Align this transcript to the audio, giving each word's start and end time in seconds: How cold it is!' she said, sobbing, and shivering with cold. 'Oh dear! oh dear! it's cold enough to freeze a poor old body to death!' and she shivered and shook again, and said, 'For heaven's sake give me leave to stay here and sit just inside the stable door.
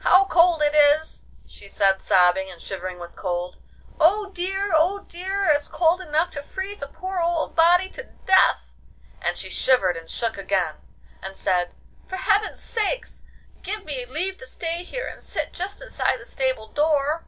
How 0.00 0.24
cold 0.24 0.60
it 0.60 0.74
is!' 0.74 1.22
she 1.46 1.68
said, 1.68 2.02
sobbing, 2.02 2.50
and 2.50 2.60
shivering 2.60 2.98
with 2.98 3.14
cold. 3.14 3.58
'Oh 4.00 4.30
dear! 4.30 4.72
oh 4.74 5.04
dear! 5.08 5.46
it's 5.52 5.68
cold 5.68 6.00
enough 6.00 6.32
to 6.32 6.42
freeze 6.42 6.82
a 6.82 6.88
poor 6.88 7.20
old 7.20 7.54
body 7.54 7.88
to 7.90 8.02
death!' 8.26 8.74
and 9.22 9.36
she 9.36 9.48
shivered 9.50 9.96
and 9.96 10.10
shook 10.10 10.36
again, 10.36 10.78
and 11.22 11.36
said, 11.36 11.76
'For 12.08 12.16
heaven's 12.16 12.60
sake 12.60 13.06
give 13.62 13.84
me 13.84 14.04
leave 14.04 14.36
to 14.38 14.48
stay 14.48 14.82
here 14.82 15.06
and 15.06 15.22
sit 15.22 15.52
just 15.52 15.80
inside 15.80 16.18
the 16.18 16.26
stable 16.26 16.66
door. 16.72 17.24